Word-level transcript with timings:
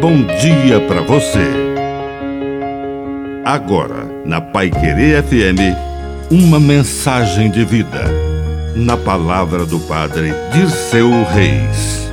bom 0.00 0.22
dia 0.24 0.80
para 0.88 1.02
você. 1.02 1.44
Agora, 3.44 4.06
na 4.24 4.40
Pai 4.40 4.70
Querer 4.70 5.22
FM, 5.22 5.76
uma 6.30 6.58
mensagem 6.58 7.50
de 7.50 7.66
vida. 7.66 8.04
Na 8.74 8.96
palavra 8.96 9.66
do 9.66 9.78
Padre 9.80 10.30
Dirceu 10.54 11.10
Reis. 11.24 12.10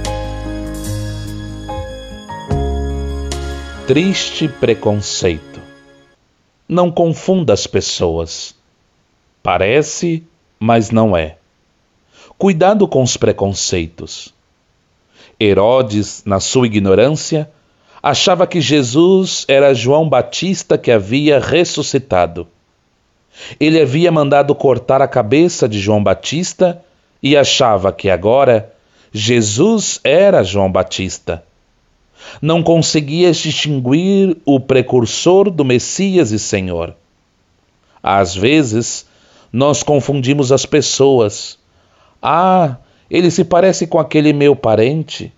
Triste 3.87 4.49
preconceito. 4.49 5.61
Não 6.67 6.91
confunda 6.91 7.53
as 7.53 7.65
pessoas. 7.65 8.53
Parece, 9.41 10.23
mas 10.59 10.91
não 10.91 11.15
é. 11.15 11.37
Cuidado 12.37 12.85
com 12.85 13.01
os 13.01 13.15
preconceitos. 13.15 14.33
Herodes, 15.39 16.23
na 16.25 16.41
sua 16.41 16.65
ignorância, 16.65 17.49
achava 18.09 18.47
que 18.47 18.61
Jesus 18.61 19.43
era 19.49 19.73
João 19.73 20.07
Batista 20.07 20.77
que 20.77 20.89
havia 20.89 21.41
ressuscitado. 21.41 22.47
Ele 23.59 23.81
havia 23.81 24.09
mandado 24.13 24.55
cortar 24.55 25.01
a 25.01 25.07
cabeça 25.09 25.67
de 25.67 25.77
João 25.77 26.01
Batista 26.01 26.81
e 27.21 27.35
achava 27.35 27.91
que 27.91 28.09
agora 28.09 28.73
Jesus 29.11 29.99
era 30.05 30.41
João 30.41 30.71
Batista. 30.71 31.43
Não 32.41 32.63
conseguia 32.63 33.29
distinguir 33.33 34.37
o 34.45 34.57
precursor 34.57 35.51
do 35.51 35.65
Messias 35.65 36.31
e 36.31 36.39
Senhor. 36.39 36.95
Às 38.01 38.33
vezes, 38.33 39.05
nós 39.51 39.83
confundimos 39.83 40.53
as 40.53 40.65
pessoas. 40.65 41.59
Ah, 42.21 42.77
ele 43.11 43.29
se 43.29 43.43
parece 43.43 43.85
com 43.85 43.99
aquele 43.99 44.31
meu 44.31 44.55
parente. 44.55 45.33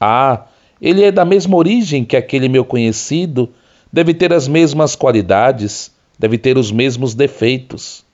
Ah, 0.00 0.46
ele 0.80 1.02
é 1.02 1.12
da 1.12 1.24
mesma 1.24 1.56
origem 1.56 2.04
que 2.04 2.16
aquele 2.16 2.48
meu 2.48 2.64
conhecido, 2.64 3.50
deve 3.92 4.14
ter 4.14 4.32
as 4.32 4.48
mesmas 4.48 4.96
qualidades, 4.96 5.92
deve 6.18 6.38
ter 6.38 6.56
os 6.56 6.70
mesmos 6.72 7.14
defeitos. 7.14 8.04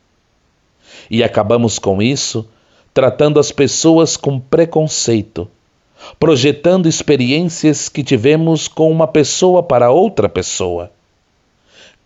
E 1.11 1.23
acabamos 1.23 1.79
com 1.79 2.03
isso 2.03 2.49
tratando 2.93 3.39
as 3.39 3.53
pessoas 3.53 4.17
com 4.17 4.41
preconceito, 4.41 5.47
projetando 6.19 6.89
experiências 6.89 7.91
que 7.91 8.03
tivemos 8.03 8.69
com 8.69 8.91
uma 8.91 9.07
pessoa 9.07 9.63
para 9.63 9.91
outra 9.91 10.31
pessoa. 10.31 10.91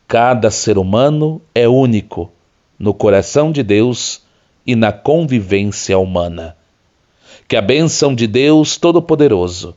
Cada 0.08 0.50
ser 0.50 0.76
humano 0.76 1.40
é 1.54 1.68
único 1.68 2.28
no 2.76 2.92
coração 2.92 3.52
de 3.52 3.62
Deus 3.62 4.22
e 4.66 4.74
na 4.74 4.90
convivência 4.90 5.96
humana. 5.96 6.56
Que 7.46 7.54
a 7.56 7.62
bênção 7.62 8.12
de 8.12 8.26
Deus 8.26 8.76
Todo-Poderoso 8.76 9.76